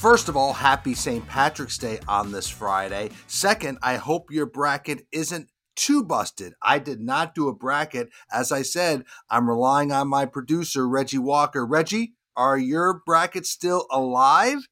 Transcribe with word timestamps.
First 0.00 0.30
of 0.30 0.36
all, 0.36 0.54
happy 0.54 0.94
St. 0.94 1.28
Patrick's 1.28 1.76
Day 1.76 1.98
on 2.08 2.32
this 2.32 2.48
Friday. 2.48 3.10
Second, 3.26 3.76
I 3.82 3.96
hope 3.96 4.30
your 4.30 4.46
bracket 4.46 5.06
isn't 5.12 5.50
too 5.76 6.02
busted. 6.02 6.54
I 6.62 6.78
did 6.78 7.02
not 7.02 7.34
do 7.34 7.48
a 7.48 7.54
bracket. 7.54 8.08
As 8.32 8.50
I 8.50 8.62
said, 8.62 9.04
I'm 9.28 9.46
relying 9.46 9.92
on 9.92 10.08
my 10.08 10.24
producer, 10.24 10.88
Reggie 10.88 11.18
Walker. 11.18 11.66
Reggie, 11.66 12.14
are 12.34 12.56
your 12.56 13.02
brackets 13.04 13.50
still 13.50 13.86
alive? 13.90 14.66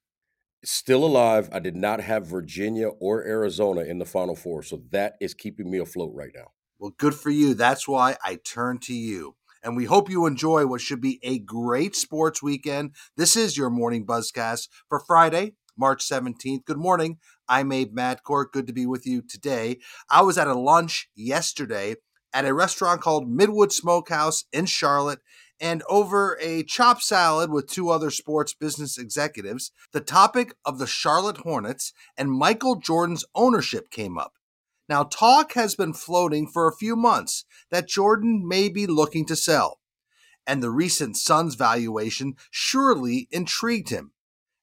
Still 0.64 1.04
alive. 1.04 1.50
I 1.53 1.58
did 1.58 1.76
not 1.76 2.00
have 2.00 2.26
Virginia 2.26 2.89
or 2.89 3.22
Arizona 3.22 3.82
in 3.82 3.99
the 3.99 4.07
Final 4.07 4.35
Four, 4.35 4.63
so 4.63 4.81
that 4.93 5.17
is 5.21 5.35
keeping 5.35 5.71
me 5.71 5.76
afloat 5.76 6.13
right 6.14 6.32
now. 6.35 6.53
Well, 6.79 6.95
good 6.96 7.14
for 7.14 7.29
you. 7.29 7.53
That's 7.53 7.86
why 7.86 8.17
I 8.25 8.36
turn 8.36 8.79
to 8.79 8.95
you. 8.95 9.35
And 9.62 9.77
we 9.77 9.86
hope 9.86 10.09
you 10.11 10.27
enjoy 10.27 10.66
what 10.66 10.80
should 10.80 11.00
be 11.00 11.18
a 11.22 11.39
great 11.39 11.96
sports 11.96 12.43
weekend. 12.43 12.94
This 13.16 13.36
is 13.36 13.57
your 13.57 13.71
morning 13.71 14.07
buzzcast 14.07 14.68
for 14.89 15.00
Friday, 15.00 15.54
March 15.76 16.08
17th. 16.08 16.64
Good 16.64 16.79
morning. 16.79 17.18
I'm 17.49 17.72
Abe 17.72 17.94
Madkour. 17.94 18.46
Good 18.52 18.66
to 18.66 18.72
be 18.72 18.86
with 18.86 19.07
you 19.07 19.22
today. 19.22 19.79
I 20.11 20.22
was 20.22 20.39
at 20.39 20.46
a 20.46 20.58
lunch 20.58 21.08
yesterday 21.14 21.96
at 22.32 22.44
a 22.44 22.54
restaurant 22.54 23.00
called 23.00 23.29
Midwood 23.29 23.72
Smokehouse 23.72 24.44
in 24.52 24.66
Charlotte. 24.66 25.21
And 25.61 25.82
over 25.88 26.38
a 26.40 26.63
chop 26.63 27.02
salad 27.02 27.50
with 27.50 27.66
two 27.66 27.90
other 27.90 28.11
sports 28.11 28.54
business 28.54 28.96
executives, 28.96 29.72
the 29.93 30.00
topic 30.00 30.54
of 30.64 30.79
the 30.79 30.86
Charlotte 30.86 31.38
Hornets 31.38 31.93
and 32.16 32.30
Michael 32.30 32.77
Jordan's 32.77 33.25
ownership 33.34 33.91
came 33.91 34.16
up. 34.16 34.38
Now, 34.89 35.05
talk 35.05 35.53
has 35.53 35.75
been 35.75 35.92
floating 35.92 36.47
for 36.47 36.67
a 36.67 36.75
few 36.75 36.97
months 36.97 37.45
that 37.70 37.89
Jordan 37.89 38.47
may 38.48 38.69
be 38.69 38.87
looking 38.87 39.27
to 39.27 39.37
sell, 39.37 39.81
and 40.47 40.62
the 40.62 40.70
recent 40.70 41.17
Suns 41.17 41.55
valuation 41.56 42.34
surely 42.51 43.28
intrigued 43.30 43.91
him. 43.91 44.12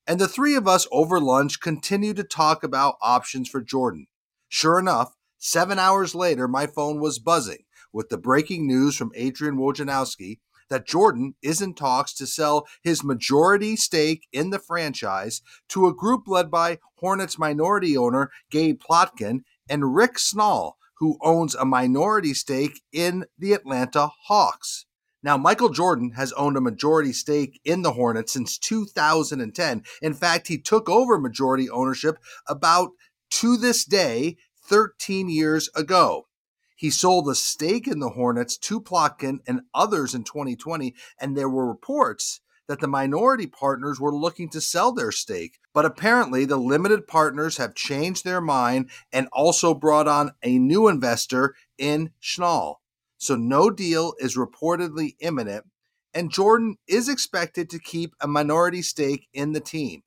And 0.07 0.19
the 0.19 0.27
three 0.27 0.55
of 0.55 0.67
us 0.67 0.87
over 0.91 1.19
lunch 1.19 1.59
continued 1.59 2.15
to 2.17 2.23
talk 2.23 2.63
about 2.63 2.95
options 3.01 3.49
for 3.49 3.61
Jordan. 3.61 4.07
Sure 4.49 4.79
enough, 4.79 5.15
seven 5.37 5.77
hours 5.77 6.15
later, 6.15 6.47
my 6.47 6.65
phone 6.65 6.99
was 6.99 7.19
buzzing 7.19 7.65
with 7.93 8.09
the 8.09 8.17
breaking 8.17 8.67
news 8.67 8.95
from 8.95 9.11
Adrian 9.15 9.57
Wojnarowski 9.57 10.39
that 10.69 10.87
Jordan 10.87 11.35
is 11.41 11.61
in 11.61 11.73
talks 11.73 12.13
to 12.15 12.25
sell 12.25 12.65
his 12.83 13.03
majority 13.03 13.75
stake 13.75 14.27
in 14.31 14.49
the 14.49 14.59
franchise 14.59 15.41
to 15.69 15.87
a 15.87 15.93
group 15.93 16.27
led 16.27 16.49
by 16.49 16.79
Hornets 16.97 17.37
minority 17.37 17.95
owner 17.95 18.31
Gabe 18.49 18.79
Plotkin 18.79 19.41
and 19.69 19.95
Rick 19.95 20.17
Schnall, 20.17 20.73
who 20.99 21.17
owns 21.21 21.55
a 21.55 21.65
minority 21.65 22.33
stake 22.33 22.81
in 22.91 23.25
the 23.37 23.53
Atlanta 23.53 24.09
Hawks. 24.27 24.85
Now, 25.23 25.37
Michael 25.37 25.69
Jordan 25.69 26.11
has 26.11 26.31
owned 26.33 26.55
a 26.55 26.61
majority 26.61 27.11
stake 27.11 27.59
in 27.65 27.81
the 27.81 27.93
Hornets 27.93 28.33
since 28.33 28.59
2010. 28.59 29.83
In 30.01 30.13
fact, 30.13 30.47
he 30.47 30.59
took 30.59 30.87
over 30.87 31.17
majority 31.17 31.67
ownership 31.67 32.19
about 32.47 32.91
to 33.31 33.57
this 33.57 33.85
day 33.85 34.37
13 34.67 35.29
years 35.29 35.67
ago. 35.75 36.27
He 36.75 36.91
sold 36.91 37.27
a 37.27 37.35
stake 37.35 37.87
in 37.87 37.99
the 37.99 38.09
Hornets 38.09 38.57
to 38.57 38.79
Plotkin 38.79 39.39
and 39.47 39.61
others 39.73 40.13
in 40.13 40.23
2020, 40.25 40.93
and 41.19 41.35
there 41.35 41.49
were 41.49 41.67
reports 41.67 42.41
that 42.67 42.79
the 42.79 42.87
minority 42.87 43.47
partners 43.47 43.99
were 43.99 44.15
looking 44.15 44.49
to 44.49 44.61
sell 44.61 44.91
their 44.91 45.11
stake. 45.11 45.59
But 45.73 45.85
apparently, 45.85 46.45
the 46.45 46.57
limited 46.57 47.07
partners 47.07 47.57
have 47.57 47.75
changed 47.75 48.23
their 48.23 48.41
mind 48.41 48.89
and 49.11 49.27
also 49.31 49.73
brought 49.73 50.07
on 50.07 50.31
a 50.41 50.57
new 50.57 50.87
investor 50.87 51.55
in 51.77 52.11
Schnall. 52.21 52.75
So, 53.17 53.35
no 53.35 53.69
deal 53.69 54.13
is 54.19 54.37
reportedly 54.37 55.15
imminent, 55.19 55.65
and 56.13 56.31
Jordan 56.31 56.77
is 56.87 57.09
expected 57.09 57.69
to 57.69 57.79
keep 57.79 58.13
a 58.19 58.27
minority 58.27 58.81
stake 58.81 59.27
in 59.33 59.53
the 59.53 59.59
team. 59.59 60.03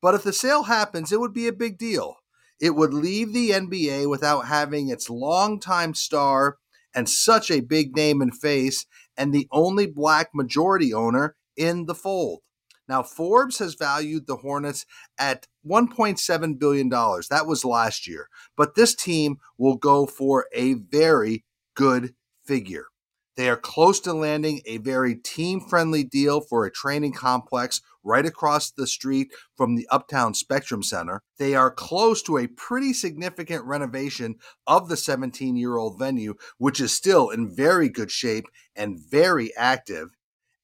But 0.00 0.14
if 0.14 0.22
the 0.22 0.32
sale 0.32 0.64
happens, 0.64 1.12
it 1.12 1.20
would 1.20 1.32
be 1.32 1.46
a 1.46 1.52
big 1.52 1.78
deal. 1.78 2.16
It 2.60 2.74
would 2.74 2.92
leave 2.94 3.32
the 3.32 3.50
NBA 3.50 4.08
without 4.08 4.46
having 4.46 4.88
its 4.88 5.10
longtime 5.10 5.94
star 5.94 6.58
and 6.94 7.08
such 7.08 7.50
a 7.50 7.60
big 7.60 7.96
name 7.96 8.20
and 8.20 8.36
face, 8.36 8.86
and 9.16 9.32
the 9.32 9.48
only 9.50 9.86
black 9.86 10.30
majority 10.34 10.92
owner 10.92 11.36
in 11.56 11.86
the 11.86 11.94
fold. 11.94 12.40
Now, 12.88 13.02
Forbes 13.02 13.58
has 13.58 13.74
valued 13.74 14.26
the 14.26 14.36
Hornets 14.36 14.84
at 15.18 15.46
$1.7 15.66 16.58
billion. 16.58 16.88
That 16.88 17.46
was 17.46 17.64
last 17.64 18.06
year. 18.06 18.28
But 18.56 18.74
this 18.74 18.94
team 18.94 19.38
will 19.56 19.76
go 19.76 20.04
for 20.06 20.46
a 20.52 20.74
very 20.74 21.44
good 21.74 22.14
figure. 22.44 22.86
They 23.34 23.48
are 23.48 23.56
close 23.56 23.98
to 24.00 24.12
landing 24.12 24.60
a 24.66 24.76
very 24.76 25.14
team 25.14 25.60
friendly 25.60 26.04
deal 26.04 26.42
for 26.42 26.66
a 26.66 26.70
training 26.70 27.14
complex 27.14 27.80
right 28.04 28.26
across 28.26 28.70
the 28.70 28.86
street 28.86 29.32
from 29.56 29.74
the 29.74 29.88
Uptown 29.90 30.34
Spectrum 30.34 30.82
Center. 30.82 31.22
They 31.38 31.54
are 31.54 31.70
close 31.70 32.22
to 32.24 32.36
a 32.36 32.46
pretty 32.46 32.92
significant 32.92 33.64
renovation 33.64 34.36
of 34.66 34.88
the 34.88 34.98
17 34.98 35.56
year 35.56 35.78
old 35.78 35.98
venue, 35.98 36.34
which 36.58 36.78
is 36.78 36.92
still 36.92 37.30
in 37.30 37.54
very 37.54 37.88
good 37.88 38.10
shape 38.10 38.44
and 38.76 38.98
very 38.98 39.54
active. 39.56 40.10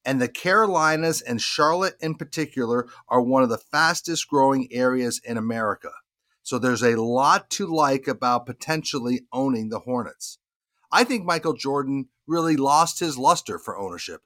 And 0.08 0.22
the 0.22 0.28
Carolinas 0.28 1.20
and 1.20 1.38
Charlotte 1.38 1.96
in 2.00 2.14
particular 2.14 2.88
are 3.10 3.20
one 3.20 3.42
of 3.42 3.50
the 3.50 3.58
fastest 3.58 4.26
growing 4.26 4.66
areas 4.72 5.20
in 5.22 5.36
America. 5.36 5.90
So 6.42 6.58
there's 6.58 6.82
a 6.82 6.98
lot 6.98 7.50
to 7.50 7.66
like 7.66 8.08
about 8.08 8.46
potentially 8.46 9.26
owning 9.34 9.68
the 9.68 9.80
Hornets. 9.80 10.38
I 10.90 11.04
think 11.04 11.26
Michael 11.26 11.52
Jordan 11.52 12.08
really 12.26 12.56
lost 12.56 13.00
his 13.00 13.18
luster 13.18 13.58
for 13.58 13.76
ownership. 13.76 14.22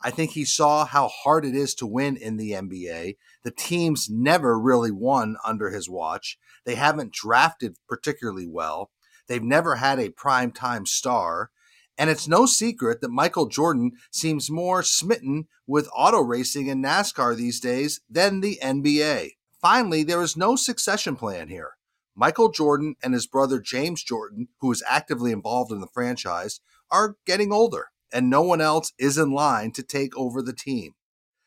I 0.00 0.10
think 0.10 0.30
he 0.30 0.46
saw 0.46 0.86
how 0.86 1.08
hard 1.08 1.44
it 1.44 1.54
is 1.54 1.74
to 1.74 1.86
win 1.86 2.16
in 2.16 2.38
the 2.38 2.52
NBA. 2.52 3.18
The 3.44 3.50
teams 3.50 4.08
never 4.08 4.58
really 4.58 4.90
won 4.90 5.36
under 5.44 5.68
his 5.68 5.90
watch. 5.90 6.38
They 6.64 6.76
haven't 6.76 7.12
drafted 7.12 7.76
particularly 7.86 8.46
well. 8.46 8.92
They've 9.26 9.42
never 9.42 9.74
had 9.74 10.00
a 10.00 10.08
prime 10.08 10.52
time 10.52 10.86
star. 10.86 11.50
And 11.98 12.08
it's 12.08 12.28
no 12.28 12.46
secret 12.46 13.00
that 13.00 13.10
Michael 13.10 13.46
Jordan 13.46 13.92
seems 14.12 14.50
more 14.50 14.84
smitten 14.84 15.48
with 15.66 15.90
auto 15.94 16.20
racing 16.20 16.70
and 16.70 16.82
NASCAR 16.82 17.36
these 17.36 17.58
days 17.58 18.00
than 18.08 18.40
the 18.40 18.58
NBA. 18.62 19.32
Finally, 19.60 20.04
there 20.04 20.22
is 20.22 20.36
no 20.36 20.54
succession 20.54 21.16
plan 21.16 21.48
here. 21.48 21.72
Michael 22.14 22.50
Jordan 22.50 22.94
and 23.02 23.14
his 23.14 23.26
brother 23.26 23.60
James 23.60 24.02
Jordan, 24.02 24.48
who 24.60 24.70
is 24.70 24.82
actively 24.88 25.32
involved 25.32 25.72
in 25.72 25.80
the 25.80 25.88
franchise, 25.88 26.60
are 26.90 27.16
getting 27.26 27.52
older, 27.52 27.86
and 28.12 28.30
no 28.30 28.42
one 28.42 28.60
else 28.60 28.92
is 28.98 29.18
in 29.18 29.32
line 29.32 29.72
to 29.72 29.82
take 29.82 30.16
over 30.16 30.40
the 30.40 30.52
team. 30.52 30.92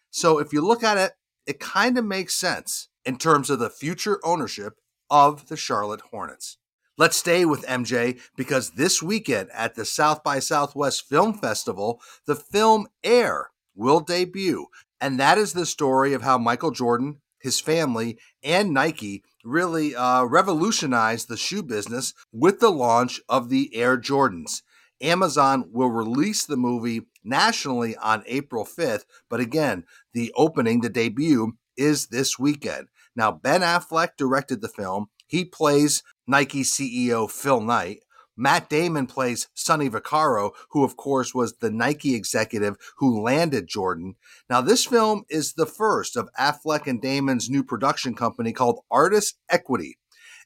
So 0.10 0.38
if 0.40 0.52
you 0.52 0.62
look 0.62 0.84
at 0.84 0.98
it, 0.98 1.14
it 1.46 1.60
kind 1.60 1.98
of 1.98 2.06
makes 2.06 2.36
sense 2.36 2.90
in 3.06 3.18
terms 3.18 3.50
of 3.50 3.60
the 3.60 3.70
future 3.70 4.20
ownership 4.24 4.74
of 5.10 5.48
the 5.48 5.58
Charlotte 5.58 6.02
Hornets. 6.12 6.58
Let's 7.02 7.18
stay 7.18 7.46
with 7.46 7.66
MJ 7.66 8.20
because 8.38 8.74
this 8.74 9.02
weekend 9.02 9.50
at 9.56 9.74
the 9.74 9.86
South 9.86 10.24
by 10.24 10.38
Southwest 10.38 11.10
Film 11.10 11.34
Festival, 11.34 12.00
the 12.28 12.36
film 12.36 12.86
Air 13.04 13.50
will 13.74 14.02
debut. 14.02 14.68
And 15.00 15.20
that 15.20 15.40
is 15.40 15.54
the 15.54 15.66
story 15.66 16.14
of 16.14 16.22
how 16.22 16.38
Michael 16.38 16.70
Jordan, 16.70 17.22
his 17.40 17.60
family, 17.60 18.20
and 18.44 18.72
Nike 18.72 19.24
really 19.44 19.96
uh, 19.96 20.26
revolutionized 20.26 21.28
the 21.28 21.38
shoe 21.38 21.64
business 21.64 22.14
with 22.32 22.60
the 22.60 22.70
launch 22.70 23.20
of 23.28 23.50
the 23.50 23.76
Air 23.76 23.98
Jordans. 23.98 24.62
Amazon 25.02 25.70
will 25.72 25.90
release 25.90 26.46
the 26.46 26.56
movie 26.56 27.08
nationally 27.24 27.96
on 27.98 28.22
April 28.28 28.64
5th, 28.64 29.06
but 29.28 29.40
again, 29.40 29.86
the 30.14 30.32
opening, 30.36 30.82
the 30.82 30.90
debut, 30.90 31.54
is 31.76 32.10
this 32.10 32.38
weekend. 32.38 32.90
Now, 33.16 33.32
Ben 33.32 33.62
Affleck 33.62 34.18
directed 34.18 34.62
the 34.62 34.70
film. 34.70 35.08
He 35.26 35.46
plays 35.46 36.04
Nike 36.28 36.64
CEO 36.64 37.30
Phil 37.30 37.62
Knight. 37.62 38.00
Matt 38.38 38.70
Damon 38.70 39.08
plays 39.08 39.50
Sonny 39.54 39.90
Vaccaro, 39.90 40.52
who, 40.70 40.84
of 40.84 40.96
course, 40.96 41.36
was 41.36 41.58
the 41.58 41.70
Nike 41.70 42.16
executive 42.16 42.76
who 42.98 43.22
landed 43.22 43.68
Jordan. 43.68 44.16
Now, 44.50 44.62
this 44.62 44.86
film 44.86 45.24
is 45.30 45.54
the 45.54 45.66
first 45.66 46.16
of 46.16 46.30
Affleck 46.40 46.88
and 46.88 47.02
Damon's 47.02 47.50
new 47.50 47.64
production 47.64 48.16
company 48.16 48.54
called 48.54 48.80
Artist 48.90 49.38
Equity. 49.50 49.98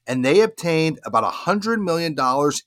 And 0.06 0.24
they 0.24 0.40
obtained 0.40 1.00
about 1.04 1.32
$100 1.32 1.82
million 1.82 2.14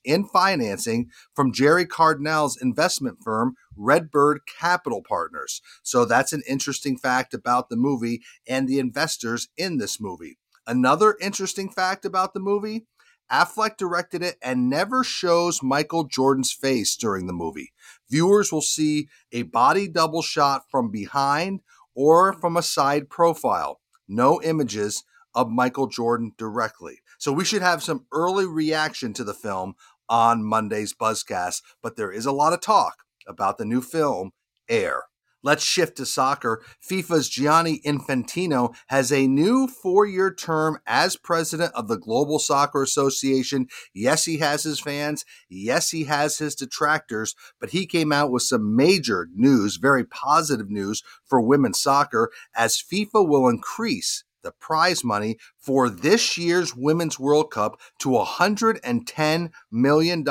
in 0.04 0.24
financing 0.28 1.08
from 1.34 1.52
Gerry 1.52 1.86
Cardinale's 1.86 2.60
investment 2.60 3.18
firm, 3.22 3.54
Redbird 3.76 4.40
Capital 4.58 5.02
Partners. 5.06 5.62
So 5.82 6.04
that's 6.04 6.34
an 6.34 6.42
interesting 6.46 6.98
fact 6.98 7.32
about 7.32 7.70
the 7.70 7.76
movie 7.76 8.20
and 8.46 8.68
the 8.68 8.78
investors 8.78 9.48
in 9.56 9.78
this 9.78 10.00
movie. 10.00 10.38
Another 10.66 11.16
interesting 11.20 11.70
fact 11.70 12.04
about 12.04 12.34
the 12.34 12.40
movie 12.40 12.86
Affleck 13.30 13.76
directed 13.76 14.22
it 14.22 14.36
and 14.42 14.68
never 14.68 15.04
shows 15.04 15.62
Michael 15.62 16.04
Jordan's 16.04 16.52
face 16.52 16.96
during 16.96 17.26
the 17.26 17.32
movie. 17.32 17.72
Viewers 18.10 18.52
will 18.52 18.62
see 18.62 19.08
a 19.32 19.42
body 19.42 19.88
double 19.88 20.22
shot 20.22 20.62
from 20.70 20.90
behind 20.90 21.60
or 21.94 22.32
from 22.32 22.56
a 22.56 22.62
side 22.62 23.08
profile. 23.08 23.80
No 24.08 24.40
images 24.42 25.04
of 25.34 25.48
Michael 25.48 25.86
Jordan 25.86 26.32
directly. 26.36 27.00
So 27.18 27.32
we 27.32 27.44
should 27.44 27.62
have 27.62 27.82
some 27.82 28.06
early 28.12 28.46
reaction 28.46 29.12
to 29.14 29.24
the 29.24 29.34
film 29.34 29.74
on 30.08 30.42
Monday's 30.42 30.92
Buzzcast, 30.92 31.62
but 31.82 31.96
there 31.96 32.10
is 32.10 32.26
a 32.26 32.32
lot 32.32 32.52
of 32.52 32.60
talk 32.60 33.04
about 33.28 33.58
the 33.58 33.64
new 33.64 33.80
film, 33.80 34.32
Air. 34.68 35.04
Let's 35.42 35.64
shift 35.64 35.96
to 35.96 36.06
soccer. 36.06 36.62
FIFA's 36.86 37.28
Gianni 37.28 37.80
Infantino 37.86 38.74
has 38.88 39.10
a 39.10 39.26
new 39.26 39.66
four 39.66 40.04
year 40.06 40.32
term 40.32 40.78
as 40.86 41.16
president 41.16 41.72
of 41.74 41.88
the 41.88 41.96
Global 41.98 42.38
Soccer 42.38 42.82
Association. 42.82 43.66
Yes, 43.94 44.26
he 44.26 44.38
has 44.38 44.64
his 44.64 44.80
fans. 44.80 45.24
Yes, 45.48 45.90
he 45.90 46.04
has 46.04 46.38
his 46.38 46.54
detractors, 46.54 47.34
but 47.58 47.70
he 47.70 47.86
came 47.86 48.12
out 48.12 48.30
with 48.30 48.42
some 48.42 48.76
major 48.76 49.28
news, 49.34 49.76
very 49.76 50.04
positive 50.04 50.70
news 50.70 51.02
for 51.24 51.40
women's 51.40 51.80
soccer, 51.80 52.30
as 52.54 52.82
FIFA 52.82 53.26
will 53.26 53.48
increase 53.48 54.24
the 54.42 54.52
prize 54.52 55.04
money 55.04 55.36
for 55.58 55.90
this 55.90 56.38
year's 56.38 56.74
Women's 56.74 57.18
World 57.18 57.50
Cup 57.50 57.78
to 57.98 58.10
$110 58.10 59.50
million 59.70 60.24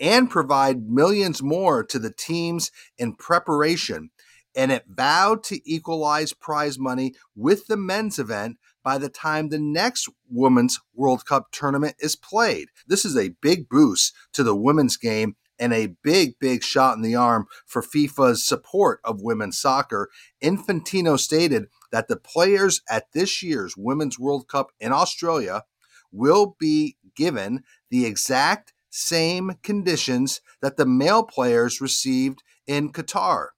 and 0.00 0.30
provide 0.30 0.88
millions 0.88 1.42
more 1.42 1.84
to 1.84 1.98
the 1.98 2.12
teams 2.12 2.70
in 2.98 3.14
preparation. 3.14 4.10
And 4.54 4.70
it 4.70 4.84
vowed 4.88 5.42
to 5.44 5.60
equalize 5.68 6.32
prize 6.32 6.78
money 6.78 7.14
with 7.34 7.66
the 7.66 7.76
men's 7.76 8.18
event 8.18 8.58
by 8.82 8.98
the 8.98 9.08
time 9.08 9.48
the 9.48 9.58
next 9.58 10.08
Women's 10.28 10.80
World 10.94 11.24
Cup 11.24 11.52
tournament 11.52 11.96
is 12.00 12.16
played. 12.16 12.68
This 12.86 13.04
is 13.04 13.16
a 13.16 13.34
big 13.40 13.68
boost 13.68 14.14
to 14.32 14.42
the 14.42 14.56
women's 14.56 14.96
game 14.96 15.36
and 15.58 15.72
a 15.72 15.94
big, 16.02 16.38
big 16.40 16.64
shot 16.64 16.96
in 16.96 17.02
the 17.02 17.14
arm 17.14 17.46
for 17.66 17.82
FIFA's 17.82 18.44
support 18.44 19.00
of 19.04 19.22
women's 19.22 19.58
soccer. 19.58 20.10
Infantino 20.42 21.18
stated 21.18 21.66
that 21.92 22.08
the 22.08 22.16
players 22.16 22.82
at 22.90 23.12
this 23.12 23.42
year's 23.42 23.76
Women's 23.76 24.18
World 24.18 24.48
Cup 24.48 24.72
in 24.80 24.92
Australia 24.92 25.62
will 26.10 26.56
be 26.58 26.96
given 27.14 27.62
the 27.90 28.06
exact 28.06 28.72
same 28.90 29.52
conditions 29.62 30.40
that 30.60 30.76
the 30.76 30.86
male 30.86 31.22
players 31.22 31.80
received 31.80 32.42
in 32.66 32.92
Qatar. 32.92 33.48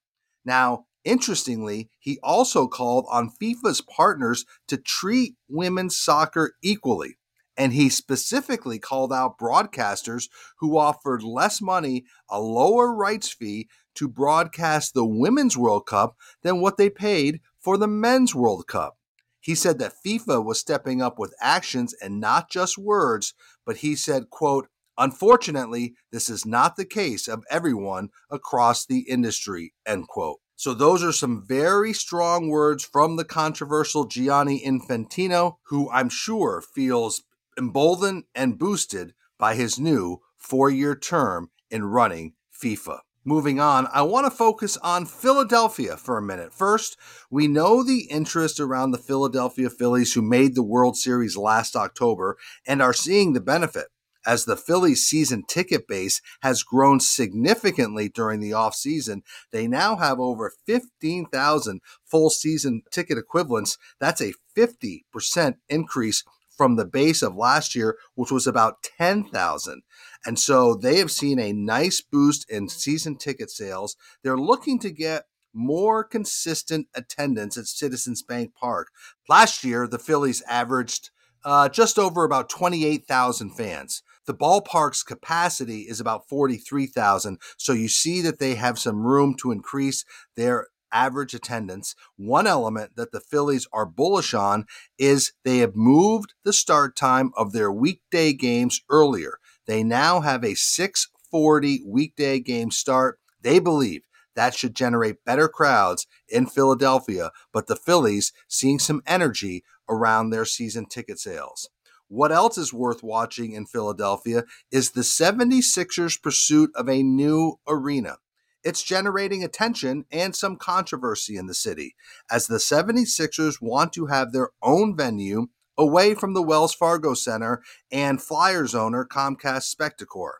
Now, 0.45 0.85
interestingly, 1.03 1.89
he 1.99 2.19
also 2.23 2.67
called 2.67 3.05
on 3.09 3.31
FIFA's 3.41 3.81
partners 3.81 4.45
to 4.67 4.77
treat 4.77 5.35
women's 5.49 5.97
soccer 5.97 6.53
equally. 6.61 7.17
And 7.57 7.73
he 7.73 7.89
specifically 7.89 8.79
called 8.79 9.13
out 9.13 9.39
broadcasters 9.39 10.29
who 10.59 10.77
offered 10.77 11.23
less 11.23 11.61
money, 11.61 12.03
a 12.29 12.39
lower 12.39 12.93
rights 12.93 13.33
fee 13.33 13.69
to 13.95 14.09
broadcast 14.09 14.93
the 14.93 15.05
Women's 15.05 15.57
World 15.57 15.85
Cup 15.85 16.15
than 16.43 16.59
what 16.59 16.77
they 16.77 16.89
paid 16.89 17.39
for 17.59 17.77
the 17.77 17.87
Men's 17.87 18.35
World 18.35 18.67
Cup. 18.67 18.97
He 19.39 19.55
said 19.55 19.79
that 19.79 19.93
FIFA 20.05 20.43
was 20.43 20.59
stepping 20.59 21.01
up 21.01 21.17
with 21.17 21.33
actions 21.39 21.93
and 22.01 22.19
not 22.19 22.49
just 22.49 22.77
words, 22.77 23.33
but 23.65 23.77
he 23.77 23.95
said, 23.95 24.29
quote, 24.29 24.67
Unfortunately, 24.97 25.95
this 26.11 26.29
is 26.29 26.45
not 26.45 26.75
the 26.75 26.85
case 26.85 27.27
of 27.27 27.43
everyone 27.49 28.09
across 28.29 28.85
the 28.85 29.01
industry, 29.09 29.73
end 29.85 30.07
quote. 30.07 30.39
So, 30.57 30.73
those 30.73 31.03
are 31.03 31.11
some 31.11 31.43
very 31.45 31.91
strong 31.91 32.47
words 32.47 32.85
from 32.85 33.17
the 33.17 33.25
controversial 33.25 34.05
Gianni 34.05 34.63
Infantino, 34.65 35.57
who 35.63 35.91
I'm 35.91 36.07
sure 36.07 36.61
feels 36.61 37.23
emboldened 37.57 38.23
and 38.33 38.57
boosted 38.57 39.13
by 39.37 39.55
his 39.55 39.77
new 39.77 40.21
four 40.37 40.69
year 40.69 40.95
term 40.95 41.49
in 41.69 41.83
running 41.85 42.33
FIFA. 42.53 42.99
Moving 43.27 43.59
on, 43.59 43.87
I 43.91 44.03
want 44.03 44.27
to 44.27 44.31
focus 44.31 44.77
on 44.77 45.07
Philadelphia 45.07 45.97
for 45.97 46.17
a 46.17 46.21
minute. 46.21 46.53
First, 46.53 46.95
we 47.31 47.47
know 47.47 47.83
the 47.83 48.07
interest 48.11 48.59
around 48.59 48.91
the 48.91 48.99
Philadelphia 48.99 49.69
Phillies 49.71 50.13
who 50.13 50.21
made 50.21 50.53
the 50.53 50.63
World 50.63 50.95
Series 50.95 51.35
last 51.35 51.75
October 51.75 52.37
and 52.67 52.83
are 52.83 52.93
seeing 52.93 53.33
the 53.33 53.41
benefit 53.41 53.87
as 54.25 54.45
the 54.45 54.57
Phillies 54.57 55.05
season 55.05 55.43
ticket 55.47 55.87
base 55.87 56.21
has 56.41 56.63
grown 56.63 56.99
significantly 56.99 58.09
during 58.09 58.39
the 58.39 58.51
offseason. 58.51 59.21
They 59.51 59.67
now 59.67 59.97
have 59.97 60.19
over 60.19 60.51
15,000 60.65 61.81
full 62.05 62.29
season 62.29 62.81
ticket 62.91 63.17
equivalents. 63.17 63.77
That's 63.99 64.21
a 64.21 64.33
50% 64.57 65.55
increase 65.69 66.23
from 66.55 66.75
the 66.75 66.85
base 66.85 67.21
of 67.21 67.35
last 67.35 67.75
year, 67.75 67.97
which 68.15 68.31
was 68.31 68.47
about 68.47 68.83
10,000. 68.97 69.81
And 70.25 70.39
so 70.39 70.73
they 70.73 70.97
have 70.97 71.11
seen 71.11 71.39
a 71.39 71.53
nice 71.53 72.01
boost 72.01 72.49
in 72.49 72.69
season 72.69 73.17
ticket 73.17 73.51
sales. 73.51 73.95
They're 74.23 74.37
looking 74.37 74.79
to 74.79 74.89
get 74.89 75.25
more 75.53 76.03
consistent 76.03 76.87
attendance 76.93 77.57
at 77.57 77.65
Citizens 77.65 78.21
Bank 78.21 78.53
Park. 78.55 78.89
Last 79.29 79.63
year, 79.63 79.87
the 79.87 79.99
Phillies 79.99 80.43
averaged 80.49 81.11
uh, 81.43 81.69
just 81.69 81.97
over 81.97 82.23
about 82.23 82.49
28,000 82.49 83.51
fans. 83.51 84.01
The 84.25 84.33
ballpark's 84.33 85.03
capacity 85.03 85.81
is 85.81 85.99
about 85.99 86.27
43,000. 86.27 87.39
So 87.57 87.73
you 87.73 87.87
see 87.87 88.21
that 88.21 88.39
they 88.39 88.55
have 88.55 88.79
some 88.79 89.05
room 89.05 89.35
to 89.35 89.51
increase 89.51 90.03
their 90.35 90.67
average 90.91 91.33
attendance. 91.33 91.95
One 92.15 92.47
element 92.47 92.95
that 92.95 93.11
the 93.11 93.19
Phillies 93.19 93.67
are 93.73 93.85
bullish 93.85 94.33
on 94.33 94.65
is 94.97 95.33
they 95.43 95.57
have 95.59 95.75
moved 95.75 96.33
the 96.43 96.53
start 96.53 96.95
time 96.95 97.31
of 97.35 97.51
their 97.51 97.71
weekday 97.71 98.33
games 98.33 98.81
earlier. 98.89 99.39
They 99.67 99.83
now 99.83 100.21
have 100.21 100.43
a 100.43 100.55
640 100.55 101.83
weekday 101.85 102.39
game 102.39 102.71
start. 102.71 103.19
They 103.41 103.59
believe 103.59 104.03
that 104.35 104.53
should 104.53 104.75
generate 104.75 105.23
better 105.25 105.47
crowds 105.47 106.07
in 106.27 106.45
Philadelphia, 106.45 107.31
but 107.53 107.67
the 107.67 107.75
Phillies 107.75 108.31
seeing 108.47 108.79
some 108.79 109.01
energy 109.05 109.63
around 109.89 110.29
their 110.29 110.45
season 110.45 110.85
ticket 110.85 111.19
sales. 111.19 111.69
What 112.07 112.31
else 112.31 112.57
is 112.57 112.73
worth 112.73 113.03
watching 113.03 113.53
in 113.53 113.65
Philadelphia 113.65 114.43
is 114.71 114.91
the 114.91 115.01
76ers' 115.01 116.21
pursuit 116.21 116.71
of 116.75 116.87
a 116.87 117.03
new 117.03 117.59
arena 117.67 118.17
it's 118.65 118.81
generating 118.81 119.43
attention 119.43 120.05
and 120.11 120.35
some 120.35 120.57
controversy 120.57 121.37
in 121.37 121.45
the 121.45 121.53
city, 121.53 121.95
as 122.31 122.47
the 122.47 122.57
76ers 122.57 123.61
want 123.61 123.93
to 123.93 124.07
have 124.07 124.31
their 124.31 124.49
own 124.61 124.97
venue 124.97 125.47
away 125.77 126.15
from 126.15 126.33
the 126.33 126.41
Wells 126.41 126.73
Fargo 126.73 127.13
Center 127.13 127.61
and 127.91 128.21
Flyers 128.21 128.73
owner 128.73 129.05
Comcast 129.05 129.73
Spectacor. 129.73 130.37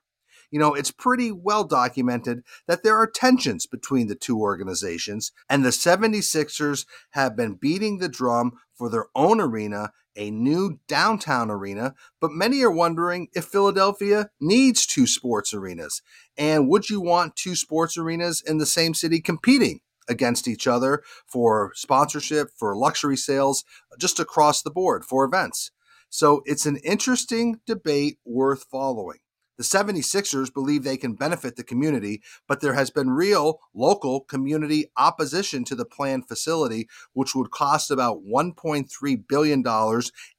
You 0.56 0.60
know, 0.60 0.74
it's 0.74 0.90
pretty 0.90 1.34
well 1.34 1.66
documented 1.66 2.42
that 2.66 2.82
there 2.82 2.96
are 2.96 3.08
tensions 3.08 3.66
between 3.66 4.08
the 4.08 4.16
two 4.16 4.40
organizations, 4.40 5.34
and 5.50 5.66
the 5.66 5.70
76ers 5.70 6.86
have 7.10 7.36
been 7.36 7.56
beating 7.56 7.98
the 7.98 8.08
drum 8.08 8.54
for 8.74 8.90
their 8.90 9.08
own 9.14 9.42
arena 9.42 9.92
a 10.16 10.32
new 10.32 10.80
downtown 10.88 11.52
arena, 11.52 11.94
but 12.22 12.32
many 12.32 12.64
are 12.64 12.72
wondering 12.72 13.28
if 13.36 13.44
Philadelphia 13.44 14.30
needs 14.40 14.86
two 14.86 15.06
sports 15.06 15.54
arenas. 15.54 16.02
And 16.38 16.70
would 16.70 16.90
you 16.90 17.02
want 17.02 17.36
two 17.36 17.58
sports 17.58 17.98
arenas 17.98 18.42
in 18.42 18.58
the 18.58 18.66
same 18.66 18.94
city 18.94 19.20
competing 19.20 19.82
against 20.08 20.48
each 20.48 20.68
other 20.68 21.04
for 21.28 21.74
sponsorship, 21.76 22.48
for 22.58 22.78
luxury 22.78 23.18
sales, 23.18 23.66
just 24.00 24.22
across 24.22 24.62
the 24.62 24.72
board 24.72 25.04
for 25.04 25.26
events? 25.26 25.72
So 26.10 26.44
it's 26.46 26.66
an 26.66 26.78
interesting 26.78 27.60
debate 27.68 28.20
worth 28.24 28.64
following. 28.72 29.18
The 29.58 29.64
76ers 29.64 30.54
believe 30.54 30.84
they 30.84 30.98
can 30.98 31.14
benefit 31.14 31.56
the 31.56 31.64
community, 31.64 32.22
but 32.48 32.60
there 32.60 32.74
has 32.74 32.90
been 32.90 33.10
real 33.12 33.60
local 33.74 34.22
community 34.22 34.92
opposition 34.98 35.64
to 35.66 35.76
the 35.76 35.86
planned 35.86 36.28
facility, 36.28 36.90
which 37.14 37.34
would 37.36 37.52
cost 37.52 37.90
about 37.90 38.26
$1.3 38.26 39.28
billion 39.28 39.64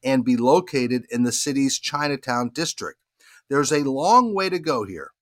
and 0.05 0.25
be 0.25 0.37
located 0.37 1.07
in 1.11 1.23
the 1.23 1.33
city's 1.33 1.79
Chinatown 1.79 2.51
district. 2.51 2.99
There's 3.49 3.73
a 3.73 3.85
long 3.85 4.35
way 4.35 4.51
to 4.51 4.59
go 4.59 4.85
here, 4.85 5.13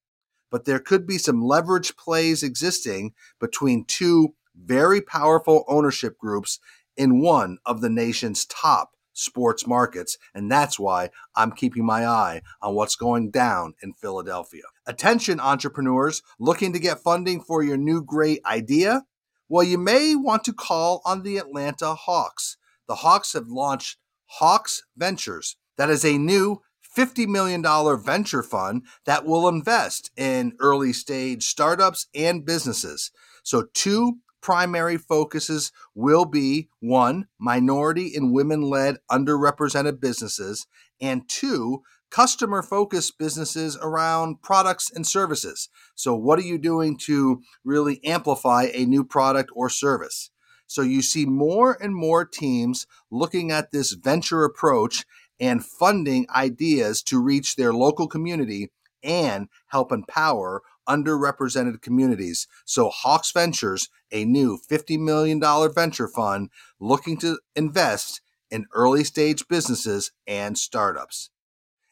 but 0.51 0.65
there 0.65 0.79
could 0.79 1.07
be 1.07 1.17
some 1.17 1.41
leverage 1.41 1.95
plays 1.95 2.43
existing 2.43 3.13
between 3.39 3.85
two 3.85 4.35
very 4.55 4.99
powerful 4.99 5.63
ownership 5.67 6.17
groups 6.17 6.59
in 6.97 7.21
one 7.21 7.59
of 7.65 7.81
the 7.81 7.89
nation's 7.89 8.45
top 8.45 8.94
sports 9.15 9.65
markets, 9.65 10.17
and 10.35 10.51
that's 10.51 10.77
why 10.77 11.09
I'm 11.35 11.51
keeping 11.51 11.85
my 11.85 12.05
eye 12.05 12.41
on 12.61 12.75
what's 12.75 12.95
going 12.95 13.31
down 13.31 13.73
in 13.81 13.93
Philadelphia. 13.93 14.63
Attention, 14.85 15.39
entrepreneurs 15.39 16.21
looking 16.39 16.73
to 16.73 16.79
get 16.79 16.99
funding 16.99 17.41
for 17.41 17.63
your 17.63 17.77
new 17.77 18.03
great 18.03 18.41
idea? 18.45 19.03
Well, 19.49 19.63
you 19.63 19.77
may 19.77 20.15
want 20.15 20.43
to 20.43 20.53
call 20.53 21.01
on 21.05 21.23
the 21.23 21.37
Atlanta 21.37 21.95
Hawks. 21.95 22.57
The 22.87 22.95
Hawks 22.95 23.33
have 23.33 23.47
launched 23.47 23.97
Hawks 24.25 24.83
Ventures. 24.95 25.55
That 25.77 25.89
is 25.89 26.05
a 26.05 26.17
new 26.17 26.61
$50 26.95 27.27
million 27.27 27.63
venture 28.01 28.43
fund 28.43 28.83
that 29.05 29.25
will 29.25 29.47
invest 29.47 30.11
in 30.15 30.53
early 30.59 30.93
stage 30.93 31.43
startups 31.43 32.07
and 32.15 32.45
businesses. 32.45 33.11
So, 33.43 33.67
two 33.73 34.19
primary 34.45 34.95
focuses 34.95 35.71
will 35.95 36.23
be 36.23 36.69
one, 36.79 37.27
minority 37.39 38.13
and 38.13 38.31
women 38.31 38.61
led 38.61 38.95
underrepresented 39.09 39.99
businesses, 39.99 40.67
and 41.01 41.27
two, 41.27 41.81
customer 42.11 42.61
focused 42.61 43.17
businesses 43.17 43.75
around 43.81 44.39
products 44.43 44.91
and 44.91 45.07
services. 45.07 45.67
So, 45.95 46.13
what 46.13 46.37
are 46.37 46.43
you 46.43 46.59
doing 46.59 46.95
to 47.05 47.41
really 47.63 47.99
amplify 48.05 48.67
a 48.71 48.85
new 48.85 49.03
product 49.03 49.49
or 49.55 49.67
service? 49.67 50.29
So, 50.67 50.83
you 50.83 51.01
see 51.01 51.25
more 51.25 51.75
and 51.81 51.95
more 51.95 52.23
teams 52.23 52.85
looking 53.09 53.51
at 53.51 53.71
this 53.71 53.93
venture 53.93 54.43
approach 54.43 55.05
and 55.39 55.65
funding 55.65 56.27
ideas 56.29 57.01
to 57.05 57.19
reach 57.19 57.55
their 57.55 57.73
local 57.73 58.07
community 58.07 58.69
and 59.01 59.47
help 59.69 59.91
empower 59.91 60.61
underrepresented 60.87 61.81
communities. 61.81 62.47
So, 62.65 62.89
Hawks 62.89 63.31
Ventures, 63.31 63.89
a 64.11 64.25
new 64.25 64.57
$50 64.69 64.99
million 64.99 65.39
venture 65.73 66.07
fund 66.07 66.49
looking 66.79 67.17
to 67.17 67.39
invest 67.55 68.21
in 68.49 68.65
early 68.73 69.03
stage 69.03 69.47
businesses 69.47 70.11
and 70.27 70.57
startups. 70.57 71.29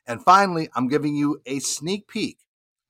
And 0.06 0.24
finally, 0.24 0.70
I'm 0.76 0.88
giving 0.88 1.16
you 1.16 1.42
a 1.46 1.60
sneak 1.60 2.08
peek. 2.08 2.40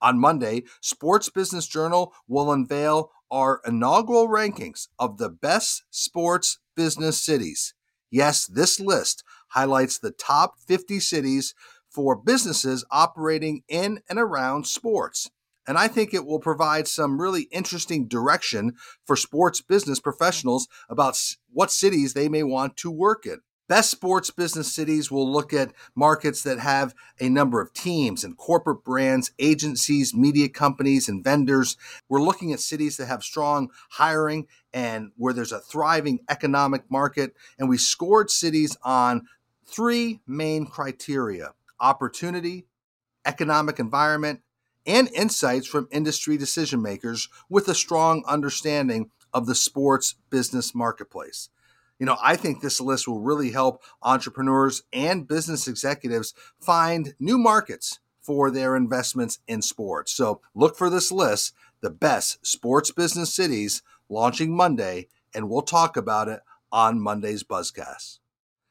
On 0.02 0.20
Monday, 0.20 0.64
Sports 0.82 1.30
Business 1.30 1.66
Journal 1.66 2.14
will 2.28 2.52
unveil 2.52 3.12
our 3.32 3.62
inaugural 3.66 4.28
rankings 4.28 4.90
of 5.00 5.18
the 5.18 5.30
best 5.30 5.84
sports 5.90 6.60
business 6.76 7.18
cities. 7.24 7.74
Yes, 8.12 8.46
this 8.46 8.80
list 8.80 9.24
highlights 9.50 9.98
the 9.98 10.12
top 10.12 10.60
50 10.68 11.00
cities 11.00 11.56
for 11.90 12.16
businesses 12.16 12.84
operating 12.92 13.64
in 13.68 14.02
and 14.10 14.20
around 14.20 14.68
sports. 14.68 15.30
And 15.68 15.78
I 15.78 15.88
think 15.88 16.14
it 16.14 16.26
will 16.26 16.40
provide 16.40 16.88
some 16.88 17.22
really 17.22 17.44
interesting 17.52 18.08
direction 18.08 18.74
for 19.06 19.16
sports 19.16 19.62
business 19.62 20.00
professionals 20.00 20.68
about 20.90 21.18
what 21.52 21.72
cities 21.72 22.14
they 22.14 22.30
may 22.30 22.44
want 22.44 22.76
to 22.78 22.92
work 22.92 23.26
in. 23.26 23.40
Best 23.70 23.92
sports 23.92 24.30
business 24.30 24.76
cities 24.76 25.10
will 25.10 25.32
look 25.32 25.54
at 25.54 25.72
markets 25.96 26.44
that 26.44 26.60
have 26.60 26.94
a 27.22 27.30
number 27.30 27.62
of 27.62 27.74
teams 27.74 28.26
and 28.26 28.36
corporate 28.36 28.84
brands, 28.84 29.32
agencies, 29.40 30.14
media 30.14 30.50
companies, 30.50 31.08
and 31.08 31.24
vendors. 31.24 31.78
We're 32.10 32.22
looking 32.22 32.52
at 32.52 32.60
cities 32.60 32.98
that 32.98 33.06
have 33.06 33.24
strong 33.24 33.70
hiring 33.92 34.48
and 34.74 35.12
where 35.16 35.34
there's 35.34 35.54
a 35.54 35.62
thriving 35.62 36.20
economic 36.30 36.92
market. 36.92 37.36
And 37.58 37.70
we 37.70 37.78
scored 37.78 38.30
cities 38.30 38.76
on 38.84 39.28
three 39.66 40.20
main 40.28 40.66
criteria 40.66 41.54
opportunity, 41.80 42.66
economic 43.26 43.80
environment, 43.80 44.42
and 44.86 45.10
insights 45.14 45.68
from 45.68 45.88
industry 45.92 46.38
decision 46.38 46.82
makers 46.82 47.30
with 47.50 47.68
a 47.68 47.76
strong 47.76 48.24
understanding 48.28 49.10
of 49.34 49.46
the 49.46 49.56
sports 49.56 50.16
business 50.30 50.76
marketplace. 50.76 51.50
You 52.00 52.06
know, 52.06 52.18
I 52.22 52.36
think 52.36 52.62
this 52.62 52.82
list 52.82 53.08
will 53.08 53.22
really 53.22 53.52
help 53.52 53.82
entrepreneurs 54.02 54.84
and 54.92 55.28
business 55.28 55.68
executives 55.68 56.34
find 56.60 57.14
new 57.20 57.38
markets 57.38 58.00
for 58.20 58.52
their 58.52 58.76
investments 58.76 59.40
in 59.48 59.62
sports. 59.62 60.12
So 60.12 60.42
look 60.56 60.78
for 60.78 60.90
this 60.90 61.12
list, 61.12 61.54
the 61.82 61.90
best 61.90 62.46
sports 62.46 62.92
business 62.92 63.34
cities, 63.34 63.84
launching 64.10 64.56
Monday, 64.56 65.08
and 65.34 65.50
we'll 65.50 65.62
talk 65.62 65.98
about 65.98 66.30
it 66.30 66.42
on 66.72 67.02
Monday's 67.02 67.44
Buzzcast. 67.44 68.20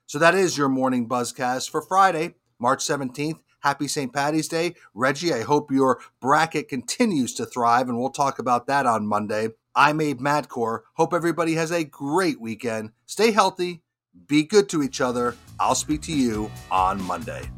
So 0.07 0.19
that 0.19 0.35
is 0.35 0.59
your 0.59 0.69
morning 0.69 1.09
Buzzcast 1.09 1.71
for 1.71 1.81
Friday, 1.81 2.35
March 2.59 2.81
17th. 2.81 3.41
Happy 3.63 3.87
St. 3.87 4.13
Patty's 4.13 4.49
Day. 4.49 4.75
Reggie, 4.93 5.33
I 5.33 5.43
hope 5.43 5.71
your 5.71 6.01
bracket 6.21 6.69
continues 6.69 7.33
to 7.35 7.47
thrive, 7.47 7.89
and 7.89 7.99
we'll 7.99 8.11
talk 8.11 8.39
about 8.39 8.67
that 8.67 8.87
on 8.87 9.07
Monday. 9.07 9.51
I'm 9.75 10.01
Abe 10.01 10.21
Madkour. 10.21 10.81
Hope 10.95 11.15
everybody 11.15 11.55
has 11.55 11.71
a 11.71 11.85
great 11.85 12.41
weekend. 12.41 12.91
Stay 13.07 13.31
healthy, 13.31 13.83
be 14.27 14.43
good 14.43 14.69
to 14.71 14.83
each 14.83 15.01
other. 15.01 15.37
I'll 15.61 15.75
speak 15.77 16.03
to 16.03 16.13
you 16.13 16.51
on 16.71 17.01
Monday. 17.03 17.49